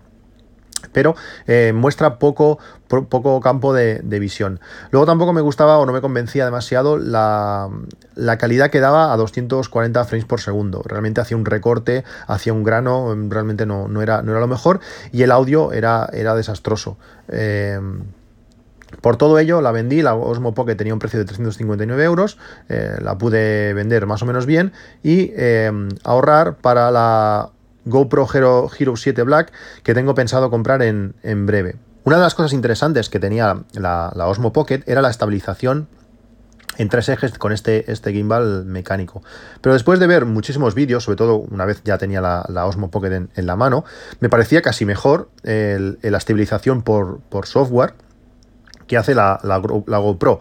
pero 0.92 1.14
eh, 1.46 1.72
muestra 1.74 2.18
poco, 2.18 2.58
poco 2.88 3.40
campo 3.40 3.72
de, 3.72 4.00
visión. 4.18 4.60
Luego 4.90 5.06
tampoco 5.06 5.32
me 5.32 5.40
gustaba 5.40 5.78
o 5.78 5.86
no 5.86 5.92
me 5.92 6.00
convencía 6.00 6.44
demasiado 6.44 6.98
la, 6.98 7.68
calidad 8.38 8.70
que 8.70 8.80
daba 8.80 9.12
a 9.12 9.16
240 9.16 10.04
frames 10.04 10.24
por 10.24 10.40
segundo. 10.40 10.82
Realmente 10.84 11.20
hacía 11.20 11.36
un 11.36 11.44
recorte, 11.44 12.04
hacía 12.26 12.52
un 12.52 12.64
grano, 12.64 13.14
realmente 13.28 13.66
no, 13.66 13.88
no, 13.88 14.02
era, 14.02 14.22
no 14.22 14.32
era 14.32 14.40
lo 14.40 14.48
mejor 14.48 14.80
y 15.12 15.22
el 15.22 15.30
audio 15.30 15.72
era, 15.72 16.08
era 16.12 16.34
desastroso. 16.34 16.96
Eh, 17.28 17.80
Por 19.00 19.16
todo 19.16 19.38
ello, 19.38 19.60
la 19.60 19.72
vendí, 19.72 20.02
la 20.02 20.14
Osmo 20.14 20.54
Pocket 20.54 20.76
tenía 20.76 20.92
un 20.92 20.98
precio 20.98 21.18
de 21.18 21.24
359 21.24 22.04
euros, 22.04 22.38
eh, 22.68 22.96
la 23.00 23.16
pude 23.16 23.72
vender 23.74 24.06
más 24.06 24.22
o 24.22 24.26
menos 24.26 24.44
bien 24.46 24.72
y 25.02 25.32
em, 25.34 25.88
ahorrar 26.04 26.56
para 26.56 26.90
la 26.90 27.50
GoPro 27.84 28.26
Hero, 28.32 28.70
Hero 28.78 28.96
7 28.96 29.22
Black 29.22 29.52
que 29.82 29.94
tengo 29.94 30.14
pensado 30.14 30.50
comprar 30.50 30.82
en, 30.82 31.14
breve. 31.46 31.76
Una 32.04 32.16
de 32.16 32.22
las 32.22 32.34
cosas 32.34 32.52
interesantes 32.52 33.08
que 33.08 33.18
tenía 33.18 33.62
la, 33.74 34.12
Osmo 34.26 34.52
Pocket 34.52 34.82
era 34.86 35.02
la 35.02 35.10
estabilización 35.10 35.88
en 36.78 36.88
tres 36.88 37.08
ejes 37.10 37.38
con 37.38 37.52
este, 37.52 37.90
este 37.92 38.12
gimbal 38.12 38.64
mecánico. 38.64 39.22
Pero 39.60 39.74
después 39.74 40.00
de 40.00 40.06
ver 40.06 40.24
muchísimos 40.24 40.74
vídeos, 40.74 41.04
sobre 41.04 41.16
todo 41.16 41.36
una 41.36 41.66
vez 41.66 41.82
ya 41.84 41.98
tenía 41.98 42.20
la, 42.20 42.66
Osmo 42.66 42.90
Pocket 42.90 43.28
en, 43.34 43.46
la 43.46 43.56
mano, 43.56 43.84
me 44.20 44.28
parecía 44.28 44.62
casi 44.62 44.84
mejor 44.84 45.28
la 45.42 46.18
estabilización 46.18 46.82
por, 46.82 47.20
por 47.28 47.46
software 47.46 47.94
que 48.92 48.98
hace 48.98 49.14
la, 49.14 49.40
GoPro. 49.42 50.40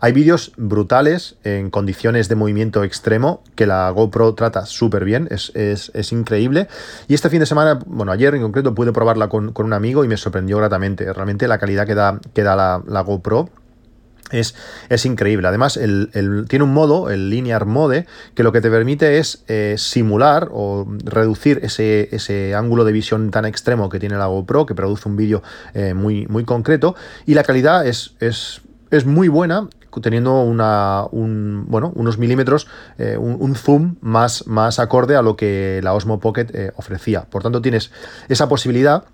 Hay 0.00 0.10
vídeos 0.10 0.50
brutales 0.56 1.36
en 1.44 1.70
condiciones 1.70 2.28
de 2.28 2.34
movimiento 2.34 2.82
extremo 2.82 3.44
que 3.54 3.64
la 3.64 3.88
GoPro 3.90 4.34
trata 4.34 4.66
súper 4.66 5.04
bien, 5.04 5.28
es, 5.30 6.12
increíble. 6.12 6.66
Y 7.06 7.14
este 7.14 7.30
fin 7.30 7.38
de 7.38 7.46
semana, 7.46 7.78
bueno, 7.86 8.10
ayer 8.10 8.34
en 8.34 8.42
concreto 8.42 8.74
pude 8.74 8.92
probarla 8.92 9.28
con, 9.28 9.52
un 9.56 9.72
amigo 9.72 10.04
y 10.04 10.08
me 10.08 10.16
sorprendió 10.16 10.58
gratamente. 10.58 11.12
Realmente 11.12 11.46
la 11.46 11.58
calidad 11.58 11.86
que 11.86 11.94
da, 11.94 12.18
que 12.34 12.42
da 12.42 12.56
la, 12.56 12.82
la 12.88 13.02
GoPro 13.02 13.48
es, 14.32 14.54
es, 14.88 15.06
increíble. 15.06 15.46
Además, 15.48 15.76
el, 15.76 16.46
tiene 16.48 16.64
un 16.64 16.72
modo, 16.72 17.10
el 17.10 17.30
Linear 17.30 17.66
Mode, 17.66 18.06
que 18.34 18.42
lo 18.42 18.52
que 18.52 18.60
te 18.60 18.70
permite 18.70 19.18
es 19.18 19.44
eh, 19.48 19.76
simular 19.78 20.48
o 20.52 20.86
reducir 21.04 21.60
ese, 21.62 22.08
ese, 22.12 22.54
ángulo 22.54 22.84
de 22.84 22.92
visión 22.92 23.30
tan 23.30 23.44
extremo 23.44 23.88
que 23.88 24.00
tiene 24.00 24.16
la 24.16 24.26
GoPro, 24.26 24.66
que 24.66 24.74
produce 24.74 25.08
un 25.08 25.16
vídeo 25.16 25.42
eh, 25.74 25.94
muy, 25.94 26.26
muy 26.26 26.44
concreto. 26.44 26.94
Y 27.26 27.34
la 27.34 27.44
calidad 27.44 27.86
es, 27.86 28.14
es, 28.20 28.62
es 28.90 29.06
muy 29.06 29.28
buena 29.28 29.68
teniendo 30.00 30.40
una, 30.40 31.04
un, 31.10 31.66
bueno, 31.68 31.92
unos 31.94 32.16
milímetros, 32.16 32.66
eh, 32.96 33.18
un, 33.18 33.54
zoom 33.54 33.96
más, 34.00 34.46
más 34.46 34.78
acorde 34.78 35.16
a 35.16 35.22
lo 35.22 35.36
que 35.36 35.80
la 35.82 35.92
Osmo 35.92 36.18
Pocket 36.18 36.72
ofrecía. 36.76 37.26
Por 37.28 37.42
tanto, 37.42 37.60
tienes 37.60 37.90
esa 38.30 38.48
posibilidad 38.48 39.04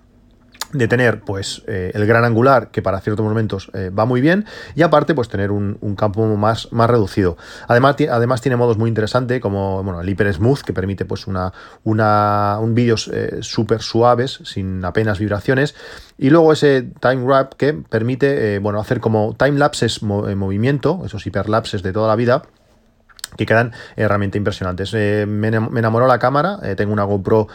de 0.73 0.87
tener 0.87 1.21
pues 1.21 1.63
eh, 1.67 1.91
el 1.93 2.05
gran 2.05 2.23
angular 2.23 2.69
que 2.69 2.81
para 2.81 2.99
ciertos 3.01 3.25
momentos 3.25 3.71
eh, 3.73 3.89
va 3.89 4.05
muy 4.05 4.21
bien 4.21 4.45
y 4.75 4.83
aparte 4.83 5.15
pues 5.15 5.29
tener 5.29 5.51
un, 5.51 5.77
campo 5.97 6.25
más, 6.37 6.71
más 6.71 6.89
reducido. 6.89 7.37
Además, 7.67 7.95
además 8.09 8.41
tiene 8.41 8.55
modos 8.55 8.77
muy 8.77 8.89
interesantes 8.89 9.41
como 9.41 9.83
bueno, 9.83 10.01
el 10.01 10.09
Hyper 10.09 10.33
Smooth 10.33 10.61
que 10.61 10.73
permite 10.73 11.05
pues 11.05 11.27
una, 11.27 11.51
una 11.83 12.57
un 12.61 12.75
vídeos 12.75 13.09
eh, 13.11 13.39
súper 13.41 13.81
suaves 13.81 14.39
sin 14.43 14.85
apenas 14.85 15.19
vibraciones 15.19 15.75
y 16.17 16.29
luego 16.29 16.53
ese 16.53 16.83
time 16.99 17.23
wrap 17.23 17.53
que 17.53 17.73
permite 17.73 18.59
bueno 18.59 18.79
hacer 18.79 18.99
como 18.99 19.35
time 19.37 19.57
lapses 19.57 20.01
en 20.01 20.37
movimiento 20.37 21.01
esos 21.05 21.25
hiperlapses 21.25 21.81
de 21.81 21.91
toda 21.91 22.07
la 22.07 22.15
vida 22.15 22.43
que 23.37 23.45
quedan 23.45 23.73
eh, 23.95 24.07
realmente 24.07 24.37
impresionantes. 24.37 24.93
Eh, 24.93 25.25
me, 25.27 25.47
enamoró 25.47 26.07
la 26.07 26.19
cámara, 26.19 26.59
eh, 26.63 26.75
tengo 26.75 26.93
una 26.93 27.03
GoPro 27.03 27.47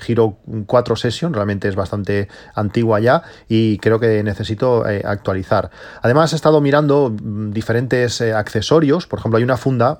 Giro 0.00 0.38
4 0.66 0.96
Session, 0.96 1.34
realmente 1.34 1.68
es 1.68 1.74
bastante 1.74 2.28
antigua 2.54 3.00
ya 3.00 3.22
y 3.48 3.78
creo 3.78 4.00
que 4.00 4.22
necesito 4.22 4.84
actualizar. 5.04 5.70
Además 6.02 6.32
he 6.32 6.36
estado 6.36 6.60
mirando 6.60 7.10
mm, 7.10 7.50
diferentes 7.50 8.20
accesorios, 8.20 9.06
por 9.06 9.18
ejemplo 9.18 9.38
hay 9.38 9.44
una 9.44 9.56
funda 9.56 9.98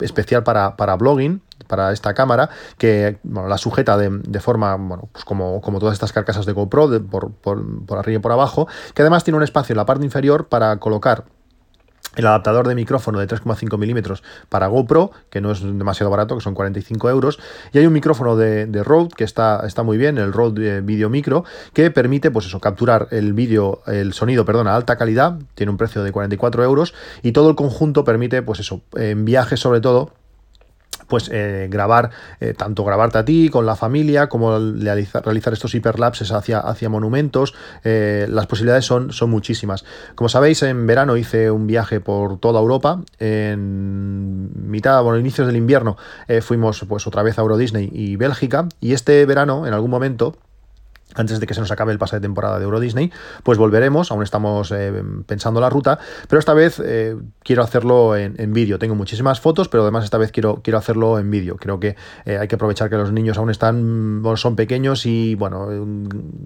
especial 0.00 0.42
para, 0.42 0.76
para 0.76 0.96
blogging, 0.96 1.42
para 1.66 1.92
esta 1.92 2.14
cámara 2.14 2.50
que 2.78 3.18
la 3.24 3.58
sujeta 3.58 3.96
de, 3.96 4.40
forma, 4.40 4.76
bueno, 4.76 5.08
pues 5.12 5.24
como, 5.24 5.60
como, 5.60 5.78
todas 5.78 5.94
estas 5.94 6.12
carcasas 6.12 6.46
de 6.46 6.52
GoPro, 6.52 6.90
por, 7.06 7.98
arriba 7.98 8.18
y 8.18 8.22
por 8.22 8.32
abajo, 8.32 8.68
que 8.94 9.02
además 9.02 9.24
tiene 9.24 9.38
un 9.38 9.42
espacio 9.42 9.72
en 9.72 9.78
la 9.78 9.86
parte 9.86 10.04
inferior 10.04 10.48
para 10.48 10.76
colocar 10.78 11.24
el 12.16 12.26
adaptador 12.26 12.68
de 12.68 12.74
micrófono 12.74 13.18
de 13.18 13.28
3,5 13.28 13.78
milímetros 13.78 14.22
para 14.48 14.66
GoPro, 14.66 15.10
que 15.30 15.40
no 15.40 15.50
es 15.50 15.62
demasiado 15.62 16.10
barato, 16.10 16.36
que 16.36 16.42
son 16.42 16.54
45 16.54 17.10
euros, 17.10 17.38
y 17.72 17.78
hay 17.78 17.86
un 17.86 17.92
micrófono 17.92 18.36
de, 18.36 18.66
Rode 18.84 19.10
que 19.16 19.24
está, 19.24 19.64
está 19.66 19.82
muy 19.82 19.96
bien, 19.96 20.18
el 20.18 20.32
Rode 20.32 20.80
Video 20.80 21.08
Micro, 21.08 21.44
que 21.72 21.90
permite 21.90 22.30
pues 22.30 22.46
eso, 22.46 22.60
capturar 22.60 23.08
el 23.10 23.32
vídeo, 23.32 23.82
el 23.86 24.12
sonido, 24.12 24.44
perdón, 24.44 24.68
a 24.68 24.76
alta 24.76 24.96
calidad, 24.96 25.38
tiene 25.54 25.70
un 25.70 25.78
precio 25.78 26.02
de 26.02 26.12
44 26.12 26.64
euros, 26.64 26.94
y 27.22 27.32
todo 27.32 27.48
el 27.48 27.56
conjunto 27.56 28.04
permite, 28.04 28.42
pues 28.42 28.60
eso, 28.60 28.82
en 28.96 29.24
viajes 29.24 29.60
sobre 29.60 29.80
todo, 29.80 30.12
pues 31.06 31.30
eh, 31.32 31.68
grabar, 31.70 32.10
eh, 32.40 32.54
tanto 32.54 32.84
grabarte 32.84 33.18
a 33.18 33.24
ti 33.24 33.48
con 33.48 33.66
la 33.66 33.76
familia, 33.76 34.28
como 34.28 34.58
realizar, 34.58 35.22
estos 35.52 35.74
hiperlapses 35.74 36.32
hacia, 36.32 36.58
hacia 36.58 36.88
monumentos, 36.88 37.54
eh, 37.84 38.26
las 38.28 38.46
posibilidades 38.46 38.84
son, 38.84 39.12
son 39.12 39.30
muchísimas. 39.30 39.84
Como 40.14 40.28
sabéis, 40.28 40.62
en 40.62 40.86
verano 40.86 41.16
hice 41.16 41.50
un 41.50 41.66
viaje 41.66 42.00
por 42.00 42.38
toda 42.38 42.60
Europa, 42.60 43.00
en 43.18 44.50
mitad, 44.70 45.02
bueno, 45.02 45.18
inicios 45.18 45.46
del 45.46 45.56
invierno 45.56 45.96
fuimos 46.40 46.84
pues 46.88 47.06
otra 47.06 47.22
vez 47.22 47.38
a 47.38 47.42
Euro 47.42 47.56
Disney 47.56 47.90
y 47.92 48.16
Bélgica, 48.16 48.66
y 48.80 48.92
este 48.92 49.24
verano, 49.26 49.66
en 49.66 49.74
algún 49.74 49.90
momento, 49.90 50.36
antes 51.14 51.40
de 51.40 51.46
que 51.46 51.54
se 51.54 51.60
nos 51.60 51.70
acabe 51.70 51.92
el 51.92 51.98
pase 51.98 52.16
de 52.16 52.20
temporada 52.20 52.58
de 52.58 52.64
Euro 52.64 52.80
Disney, 52.80 53.12
pues 53.42 53.58
volveremos, 53.58 54.10
aún 54.10 54.22
estamos 54.22 54.72
eh, 54.72 54.92
pensando 55.26 55.60
la 55.60 55.70
ruta, 55.70 55.98
pero 56.28 56.38
esta 56.38 56.54
vez 56.54 56.80
eh, 56.84 57.16
quiero 57.42 57.62
hacerlo 57.62 58.16
en, 58.16 58.52
vídeo. 58.52 58.78
Tengo 58.78 58.94
muchísimas 58.94 59.40
fotos, 59.40 59.68
pero 59.68 59.82
además 59.82 60.04
esta 60.04 60.18
vez 60.18 60.30
quiero, 60.30 60.60
quiero 60.62 60.78
hacerlo 60.78 61.18
en 61.18 61.30
vídeo. 61.30 61.56
Creo 61.56 61.80
que 61.80 61.96
eh, 62.24 62.38
hay 62.38 62.48
que 62.48 62.54
aprovechar 62.54 62.90
que 62.90 62.96
los 62.96 63.12
niños 63.12 63.38
aún 63.38 63.50
están, 63.50 64.22
son 64.36 64.56
pequeños 64.56 65.06
y 65.06 65.34
bueno, 65.34 65.68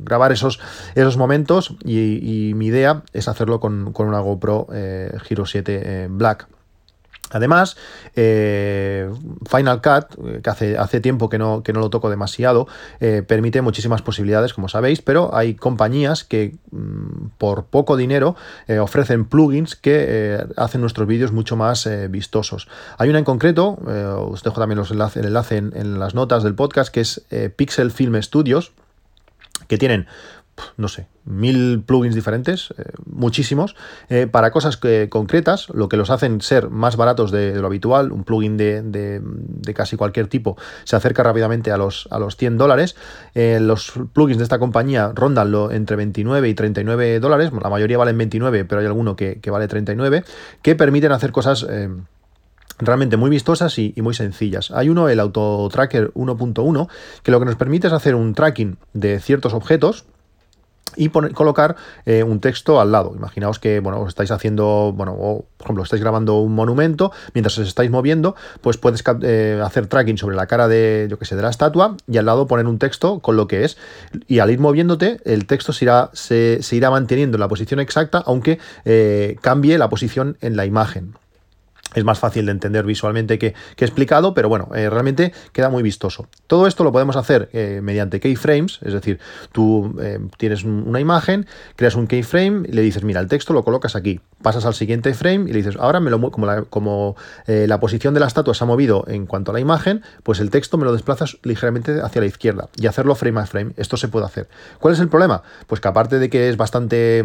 grabar 0.05 0.33
esos, 0.33 0.61
esos 0.95 1.17
momentos 1.17 1.75
y, 1.85 2.53
mi 2.59 2.67
idea 2.67 3.03
es 3.13 3.29
hacerlo 3.29 3.61
con, 3.61 3.93
con 3.93 4.09
una 4.09 4.21
GoPro 4.21 4.69
Giro 5.23 5.47
7 5.47 6.09
Black. 6.11 6.49
Además, 7.31 7.77
eh, 8.17 9.11
Final 9.49 9.83
Cut, 9.83 10.27
eh, 10.27 10.41
que 10.43 10.51
hace, 10.51 10.79
hace 10.79 11.01
tiempo 11.01 11.29
que 11.29 11.39
no, 11.39 11.63
que 11.63 11.73
no, 11.73 11.81
lo 11.81 11.91
toco 11.91 12.11
demasiado, 12.11 12.67
eh, 13.01 13.23
permite 13.27 13.61
muchísimas 13.61 14.03
posibilidades, 14.03 14.55
como 14.55 14.69
sabéis, 14.69 15.03
pero 15.03 15.35
hay 15.35 15.55
compañías 15.55 16.25
que 16.25 16.55
mm, 16.71 17.29
por 17.39 17.65
poco 17.65 17.97
dinero 17.97 18.37
ofrecen 18.81 19.25
plugins 19.25 19.77
que 19.77 20.45
hacen 20.57 20.81
nuestros 20.81 21.07
vídeos 21.07 21.33
mucho 21.33 21.57
más 21.57 21.89
vistosos. 22.11 22.69
Hay 22.99 23.09
una 23.09 23.19
en 23.19 23.25
concreto, 23.25 23.79
os 24.31 24.43
dejo 24.43 24.61
también 24.61 24.79
los 24.79 24.91
el 24.91 25.25
enlace 25.25 25.57
en, 25.57 25.73
en, 25.75 25.99
las 25.99 26.15
notas 26.15 26.43
del 26.43 26.55
podcast, 26.55 26.93
que 26.93 27.01
es 27.01 27.25
Pixel 27.57 27.91
Film 27.91 28.21
Studios, 28.23 28.73
que 29.67 29.79
tienen 29.79 30.07
no 30.77 30.89
sé, 30.89 31.07
mil 31.25 31.83
plugins 31.85 32.15
diferentes, 32.15 32.73
eh, 32.79 32.85
muchísimos, 33.05 33.77
eh, 34.09 34.27
para 34.27 34.51
cosas 34.51 34.77
que, 34.77 35.09
concretas, 35.09 35.69
lo 35.71 35.89
que 35.89 35.97
los 35.97 36.11
hacen 36.11 36.41
ser 36.41 36.71
más 36.71 36.97
baratos 36.97 37.31
de, 37.31 37.55
lo 37.55 37.67
habitual. 37.67 38.13
Un 38.13 38.25
plugin 38.25 38.57
de, 38.57 39.23
casi 39.75 39.97
cualquier 39.97 40.29
tipo 40.29 40.57
se 40.85 40.97
acerca 40.97 41.23
rápidamente 41.23 41.71
a 41.71 41.77
los, 41.77 42.09
a 42.11 42.19
los 42.19 42.37
100 42.37 42.59
dólares. 42.59 42.97
Eh, 43.35 43.59
los 43.61 43.93
plugins 44.13 44.39
de 44.39 44.45
esta 44.45 44.59
compañía 44.59 45.13
rondan 45.15 45.51
lo, 45.51 45.71
entre 45.71 45.97
29 45.97 46.49
y 46.49 46.55
39 46.55 47.21
dólares, 47.21 47.51
la 47.53 47.71
mayoría 47.71 47.99
valen 47.99 48.19
29, 48.19 48.65
pero 48.65 48.81
hay 48.81 48.87
alguno 48.87 49.17
que, 49.17 49.41
vale 49.51 49.69
39, 49.69 50.25
que 50.63 50.75
permiten 50.75 51.13
hacer 51.13 51.33
cosas 51.33 51.67
realmente 52.79 53.17
muy 53.17 53.31
vistosas 53.31 53.79
y, 53.79 53.95
muy 53.99 54.15
sencillas. 54.15 54.71
Hay 54.71 54.89
uno, 54.89 55.09
el 55.09 55.21
Auto 55.21 55.69
Tracker 55.71 56.13
1.1, 56.15 56.89
que 57.23 57.31
lo 57.31 57.39
que 57.39 57.47
nos 57.47 57.57
permite 57.57 57.89
es 57.89 57.93
hacer 57.93 58.15
un 58.15 58.35
tracking 58.35 58.79
de 58.93 59.21
ciertos 59.21 59.55
objetos 59.55 60.05
y 60.99 61.09
colocar 61.09 61.77
eh, 62.05 62.23
un 62.23 62.41
texto 62.41 62.81
al 62.81 62.93
lado. 62.93 63.15
Imaginaos 63.17 63.59
que, 63.59 63.81
bueno, 63.81 64.01
os 64.01 64.09
estáis 64.09 64.31
haciendo, 64.31 64.93
bueno, 64.95 65.17
por 65.57 65.65
ejemplo, 65.65 65.85
estáis 65.85 66.03
grabando 66.03 66.41
un 66.41 66.55
monumento, 66.55 67.13
mientras 67.35 67.57
os 67.59 67.69
estáis 67.69 67.91
moviendo, 67.91 68.35
pues 68.61 68.77
puedes 68.77 69.03
eh, 69.23 69.63
hacer 69.65 69.87
tracking 69.87 70.19
sobre 70.19 70.37
la 70.37 70.47
cara 70.47 70.69
de, 70.69 71.07
yo 71.09 71.19
que 71.19 71.25
sé, 71.25 71.37
de 71.37 71.43
la 71.43 71.51
estatua 71.51 71.97
y 72.07 72.19
al 72.19 72.27
lado 72.27 72.47
poner 72.47 72.67
un 72.67 72.79
texto 72.79 73.21
con 73.21 73.37
lo 73.37 73.47
que 73.47 73.65
es. 73.65 73.79
Y 74.27 74.41
al 74.41 74.51
ir 74.51 74.59
moviéndote, 74.59 75.21
el 75.25 75.47
texto 75.47 75.73
se 75.73 75.85
irá, 75.85 76.11
se, 76.13 76.61
irá 76.73 76.91
manteniendo 76.91 77.37
en 77.37 77.41
la 77.41 77.49
posición 77.49 77.81
exacta, 77.81 78.23
aunque 78.27 78.59
eh, 78.85 79.37
cambie 79.41 79.79
la 79.79 79.89
posición 79.89 80.37
en 80.41 80.57
la 80.57 80.67
imagen 80.67 81.15
es 81.99 82.05
más 82.05 82.19
fácil 82.19 82.47
de 82.47 82.53
entender 82.53 82.85
visualmente 82.85 83.39
que, 83.39 83.55
explicado, 83.77 84.35
pero 84.35 84.49
bueno, 84.49 84.69
eh, 84.75 84.91
realmente 84.91 85.33
queda 85.53 85.69
muy 85.69 85.83
vistoso. 85.83 86.29
Todo 86.47 86.67
esto 86.67 86.85
lo 86.85 86.93
podemos 86.93 87.17
hacer 87.17 87.49
eh, 87.53 87.81
mediante 87.83 88.21
keyframes, 88.21 88.81
es 88.83 88.93
decir, 88.93 89.19
tú 89.53 89.97
eh, 90.01 90.19
tienes 90.37 90.65
una 90.65 91.01
imagen, 91.01 91.47
creas 91.77 91.95
un 91.95 92.07
keyframe 92.07 92.69
y 92.69 92.73
le 92.73 92.83
dices, 92.83 93.05
mira, 93.05 93.21
el 93.21 93.29
texto 93.29 93.53
lo 93.53 93.65
colocas 93.65 93.97
aquí, 93.97 94.21
pasas 94.43 94.65
al 94.67 94.75
siguiente 94.75 95.15
frame 95.15 95.49
y 95.49 95.53
le 95.53 95.59
dices, 95.59 95.77
ahora 95.79 96.01
me 96.01 96.11
lo 96.11 96.19
como 96.31 96.47
la, 96.47 96.63
como, 96.63 97.17
la 97.47 97.81
posición 97.81 98.13
de 98.15 98.21
la 98.21 98.27
estatua 98.27 98.55
se 98.55 98.65
ha 98.65 98.67
movido 98.67 99.05
en 99.07 99.27
cuanto 99.27 99.53
a 99.53 99.55
la 99.55 99.61
imagen, 99.61 100.03
pues 100.23 100.41
el 100.41 100.51
texto 100.51 100.77
me 100.77 100.85
lo 100.85 100.93
desplazas 100.93 101.39
ligeramente 101.43 102.01
hacia 102.03 102.21
la 102.21 102.27
izquierda 102.27 102.69
y 102.77 102.87
hacerlo 102.87 103.15
frame 103.15 103.41
a 103.41 103.47
frame. 103.47 103.73
Esto 103.77 103.97
se 103.97 104.09
puede 104.09 104.27
hacer. 104.27 104.49
¿Cuál 104.81 104.95
es 104.95 105.01
el 105.01 105.09
problema? 105.09 105.43
Pues 105.67 105.81
que 105.81 105.89
aparte 105.89 106.19
de 106.19 106.29
que 106.29 106.49
es 106.49 106.57
bastante 106.57 107.25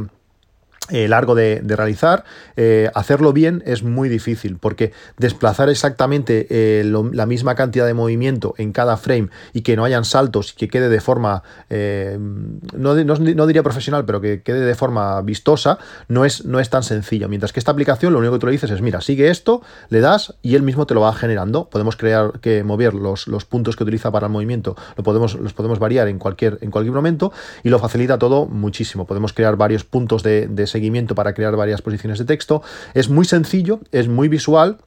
eh, 0.90 1.08
largo 1.08 1.34
de, 1.34 1.62
realizar, 1.66 2.25
eh, 2.58 2.92
hacerlo 2.94 3.32
bien 3.32 3.63
es 3.66 3.84
muy 3.84 4.10
difícil 4.10 4.58
porque 4.58 4.92
desplazar 5.18 5.70
exactamente 5.70 6.46
eh, 6.50 6.84
la 7.13 7.25
misma 7.25 7.56
cantidad 7.56 7.86
de 7.86 7.94
movimiento 7.94 8.54
en 8.58 8.74
cada 8.74 8.98
frame 8.98 9.30
y 9.54 9.62
que 9.62 9.78
no 9.78 9.86
hayan 9.86 10.04
saltos 10.04 10.52
y 10.52 10.56
que 10.58 10.68
quede 10.68 10.90
de 10.90 11.00
forma, 11.00 11.42
no, 11.70 12.96
no, 12.96 13.48
diría 13.48 13.63
profesional, 13.63 14.04
pero 14.04 14.20
que 14.20 14.42
quede 14.42 14.60
de 14.60 14.75
forma 14.75 15.22
vistosa, 15.22 15.80
no 16.10 16.25
es, 16.25 16.44
no 16.44 16.60
es 16.60 16.70
tan 16.70 16.84
sencillo. 16.84 17.30
Mientras 17.30 17.54
que 17.54 17.62
esta 17.62 17.72
aplicación 17.72 18.12
lo 18.12 18.20
único 18.20 18.34
que 18.34 18.40
tú 18.40 18.48
le 18.48 18.52
dices 18.52 18.70
es, 18.70 18.82
mira, 18.82 19.00
sigue 19.00 19.30
esto, 19.30 19.62
le 19.88 20.02
das 20.02 20.36
y 20.42 20.56
él 20.56 20.63
mismo 20.63 20.86
te 20.86 20.94
lo 20.94 21.02
va 21.02 21.13
generando. 21.13 21.70
Podemos 21.70 21.96
crear 21.96 22.42
que 22.42 22.62
mover 22.66 22.94
los, 22.94 23.28
los 23.28 23.46
puntos 23.46 23.78
que 23.78 23.84
utiliza 23.84 24.12
para 24.12 24.28
el 24.28 24.34
movimiento, 24.34 24.75
lo 24.98 25.04
podemos, 25.04 25.36
los 25.36 25.54
podemos 25.54 25.80
variar 25.80 26.10
en 26.10 26.20
cualquier, 26.20 26.58
en 26.60 26.72
cualquier 26.72 26.94
momento 26.94 27.32
y 27.63 27.70
lo 27.70 27.80
facilita 27.80 28.18
todo 28.18 28.48
muchísimo. 28.48 29.06
Podemos 29.06 29.32
crear 29.32 29.56
varios 29.56 29.86
puntos 29.86 30.24
de, 30.24 30.48
de 30.48 30.73
seguimiento 30.74 31.15
para 31.15 31.34
crear 31.34 31.56
varias 31.56 31.82
posiciones 31.82 32.20
de 32.20 32.25
texto. 32.25 32.62
Es 32.94 33.10
muy 33.10 33.25
sencillo, 33.25 33.80
es 33.92 34.08
muy 34.10 34.27
visual. 34.27 34.80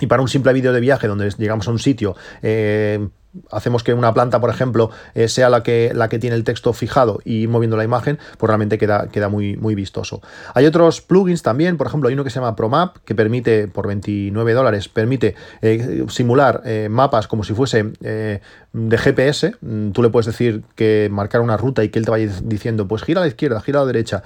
Y 0.00 0.06
para 0.06 0.22
un 0.22 0.28
simple 0.28 0.52
vídeo 0.52 0.72
de 0.72 0.80
viaje 0.80 1.06
donde 1.06 1.30
llegamos 1.38 1.68
a 1.68 1.70
un 1.70 1.78
sitio, 1.78 2.16
eh, 2.42 3.08
hacemos 3.50 3.82
que 3.82 3.94
una 3.94 4.12
planta, 4.12 4.40
por 4.40 4.50
ejemplo, 4.50 4.90
eh, 5.14 5.28
sea 5.28 5.48
la 5.48 5.62
que, 5.62 5.92
la 5.94 6.08
que 6.08 6.18
tiene 6.18 6.36
el 6.36 6.44
texto 6.44 6.72
fijado 6.72 7.20
y 7.24 7.46
moviendo 7.46 7.76
la 7.76 7.84
imagen, 7.84 8.18
pues 8.38 8.48
realmente 8.48 8.78
queda, 8.78 9.08
queda 9.08 9.28
muy, 9.28 9.56
muy 9.56 9.74
vistoso. 9.74 10.20
Hay 10.54 10.66
otros 10.66 11.00
plugins 11.00 11.42
también, 11.42 11.76
por 11.76 11.86
ejemplo, 11.86 12.08
hay 12.08 12.14
uno 12.14 12.24
que 12.24 12.30
se 12.30 12.36
llama 12.36 12.56
ProMap, 12.56 12.98
que 13.04 13.14
permite, 13.14 13.68
por 13.68 13.86
29 13.86 14.52
dólares, 14.52 14.88
permite 14.88 15.34
eh, 15.62 16.04
simular 16.08 16.62
eh, 16.64 16.88
mapas 16.90 17.26
como 17.26 17.44
si 17.44 17.54
fuese 17.54 17.92
de 18.02 18.98
GPS. 18.98 19.54
Mm, 19.60 19.90
tú 19.90 20.02
le 20.02 20.10
puedes 20.10 20.26
decir 20.26 20.62
que 20.74 21.08
marcar 21.10 21.40
una 21.40 21.56
ruta 21.56 21.84
y 21.84 21.88
que 21.88 21.98
él 21.98 22.04
te 22.04 22.10
vaya 22.10 22.30
diciendo, 22.42 22.86
pues 22.88 23.02
gira 23.02 23.20
a 23.20 23.24
la 23.24 23.28
izquierda, 23.28 23.60
gira 23.60 23.80
a 23.80 23.82
la 23.82 23.86
derecha. 23.86 24.22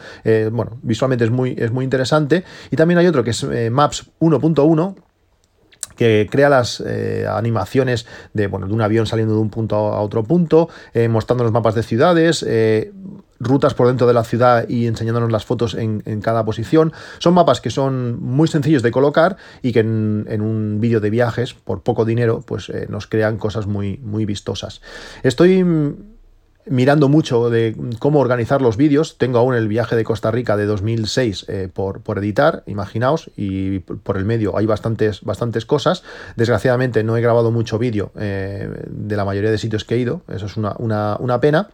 bueno, 0.52 0.78
visualmente 0.82 1.24
es 1.24 1.30
muy, 1.30 1.54
es 1.58 1.70
muy 1.70 1.84
interesante. 1.84 2.44
Y 2.70 2.76
también 2.76 2.98
hay 2.98 3.06
otro 3.06 3.24
que 3.24 3.30
es 3.30 3.46
Maps 3.70 4.10
1.1, 4.20 4.94
que 5.96 6.28
crea 6.30 6.48
las 6.48 6.80
eh, 6.80 7.26
animaciones 7.28 8.06
de, 8.34 8.46
bueno, 8.46 8.66
de 8.66 8.74
un 8.74 8.82
avión 8.82 9.06
saliendo 9.06 9.34
de 9.34 9.40
un 9.40 9.50
punto 9.50 9.76
a 9.76 10.00
otro 10.00 10.24
punto, 10.24 10.68
eh, 10.94 11.08
mostrando 11.08 11.44
los 11.44 11.52
mapas 11.52 11.74
de 11.74 11.82
ciudades, 11.82 12.44
eh, 12.46 12.92
rutas 13.38 13.74
por 13.74 13.88
dentro 13.88 14.06
de 14.06 14.14
la 14.14 14.24
ciudad 14.24 14.66
y 14.68 14.86
enseñándonos 14.86 15.30
las 15.30 15.44
fotos 15.44 15.74
en, 15.74 16.00
cada 16.22 16.44
posición. 16.44 16.92
Son 17.18 17.34
mapas 17.34 17.60
que 17.60 17.70
son 17.70 18.22
muy 18.22 18.48
sencillos 18.48 18.82
de 18.82 18.90
colocar 18.90 19.36
y 19.60 19.72
que 19.72 19.80
en, 19.80 20.26
en 20.28 20.40
un 20.40 20.80
vídeo 20.80 21.00
de 21.00 21.10
viajes, 21.10 21.52
por 21.52 21.82
poco 21.82 22.06
dinero, 22.06 22.42
pues 22.46 22.72
nos 22.88 23.06
crean 23.06 23.36
cosas 23.36 23.66
muy, 23.66 23.98
muy 23.98 24.24
vistosas. 24.24 24.80
Estoy 25.22 25.62
mirando 26.66 27.08
mucho 27.08 27.50
de 27.50 27.76
cómo 27.98 28.20
organizar 28.20 28.62
los 28.62 28.76
vídeos. 28.76 29.18
Tengo 29.18 29.38
aún 29.38 29.54
el 29.54 29.68
viaje 29.68 29.96
de 29.96 30.04
Costa 30.04 30.30
Rica 30.30 30.56
de 30.56 30.66
2006 30.66 31.46
eh, 31.48 31.68
por, 31.72 32.00
por, 32.00 32.18
editar, 32.18 32.62
imaginaos, 32.66 33.30
y 33.36 33.80
por 33.80 34.16
el 34.16 34.24
medio 34.24 34.56
hay 34.56 34.66
bastantes, 34.66 35.22
bastantes 35.22 35.66
cosas. 35.66 36.02
Desgraciadamente 36.36 37.04
no 37.04 37.16
he 37.16 37.20
grabado 37.20 37.50
mucho 37.50 37.78
vídeo 37.78 38.10
eh, 38.18 38.68
de 38.88 39.16
la 39.16 39.24
mayoría 39.24 39.50
de 39.50 39.58
sitios 39.58 39.84
que 39.84 39.94
he 39.94 39.98
ido, 39.98 40.22
eso 40.28 40.46
es 40.46 40.56
una, 40.56 40.74
una, 40.78 41.16
una 41.20 41.40
pena. 41.40 41.68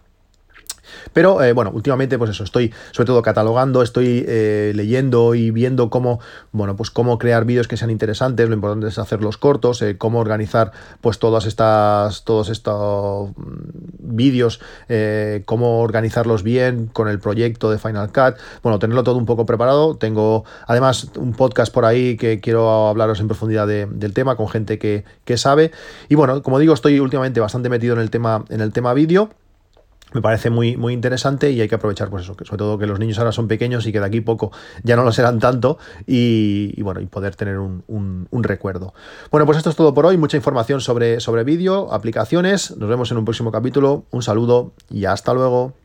Pero 1.12 1.42
eh, 1.42 1.52
bueno, 1.52 1.70
últimamente, 1.74 2.18
pues 2.18 2.30
eso, 2.30 2.44
estoy 2.44 2.72
sobre 2.92 3.06
todo 3.06 3.22
catalogando, 3.22 3.82
estoy 3.82 4.24
eh, 4.26 4.72
leyendo 4.74 5.34
y 5.34 5.50
viendo 5.50 5.90
cómo, 5.90 6.20
bueno, 6.52 6.76
pues 6.76 6.90
cómo 6.90 7.18
crear 7.18 7.44
vídeos 7.44 7.68
que 7.68 7.76
sean 7.76 7.90
interesantes. 7.90 8.48
Lo 8.48 8.54
importante 8.54 8.88
es 8.88 8.98
hacerlos 8.98 9.36
cortos, 9.36 9.82
eh, 9.82 9.96
cómo 9.98 10.20
organizar, 10.20 10.72
pues 11.00 11.18
todas 11.18 11.46
estas, 11.46 12.24
todos 12.24 12.48
estos 12.48 13.30
mm, 13.30 14.16
vídeos, 14.16 14.60
cómo 15.46 15.80
organizarlos 15.80 16.42
bien 16.42 16.86
con 16.86 17.08
el 17.08 17.18
proyecto 17.18 17.70
de 17.70 17.78
Final 17.78 18.12
Cut. 18.12 18.36
Bueno, 18.62 18.78
tenerlo 18.78 19.02
todo 19.04 19.16
un 19.16 19.26
poco 19.26 19.46
preparado. 19.46 19.96
Tengo 19.96 20.44
además 20.66 21.08
un 21.16 21.32
podcast 21.32 21.72
por 21.72 21.84
ahí 21.84 22.16
que 22.16 22.40
quiero 22.40 22.88
hablaros 22.88 23.20
en 23.20 23.28
profundidad 23.28 23.66
del 23.66 24.14
tema 24.14 24.36
con 24.36 24.48
gente 24.48 24.78
que, 24.78 25.04
que 25.24 25.36
sabe. 25.36 25.72
Y 26.08 26.14
bueno, 26.14 26.42
como 26.42 26.58
digo, 26.58 26.74
estoy 26.74 27.00
últimamente 27.00 27.40
bastante 27.40 27.68
metido 27.68 27.94
en 27.94 28.00
el 28.00 28.10
tema, 28.10 28.44
en 28.48 28.60
el 28.60 28.72
tema 28.72 28.94
vídeo 28.94 29.30
me 30.12 30.22
parece 30.22 30.50
muy, 30.50 30.76
muy 30.76 30.92
interesante 30.92 31.50
y 31.50 31.60
hay 31.60 31.68
que 31.68 31.74
aprovechar, 31.74 32.10
pues 32.10 32.24
eso, 32.24 32.34
sobre 32.34 32.58
todo 32.58 32.78
que 32.78 32.86
los 32.86 32.98
niños 32.98 33.18
ahora 33.18 33.32
son 33.32 33.48
pequeños 33.48 33.86
y 33.86 33.92
que 33.92 34.00
de 34.00 34.06
aquí 34.06 34.20
poco 34.20 34.52
ya 34.82 34.96
no 34.96 35.04
lo 35.04 35.12
serán 35.12 35.38
tanto 35.38 35.78
y, 36.06 36.80
bueno, 36.82 37.00
y 37.00 37.06
poder 37.06 37.36
tener 37.36 37.58
un, 37.58 37.82
un, 37.88 38.42
recuerdo. 38.42 38.92
Bueno, 39.30 39.46
pues 39.46 39.58
esto 39.58 39.70
es 39.70 39.76
todo 39.76 39.94
por 39.94 40.06
hoy, 40.06 40.16
mucha 40.16 40.36
información 40.36 40.80
sobre, 40.80 41.20
sobre 41.20 41.44
vídeo, 41.44 41.92
aplicaciones, 41.92 42.76
nos 42.76 42.88
vemos 42.88 43.10
en 43.10 43.18
un 43.18 43.24
próximo 43.24 43.52
capítulo, 43.52 44.04
un 44.10 44.22
saludo 44.22 44.72
y 44.90 45.04
hasta 45.04 45.32
luego. 45.32 45.81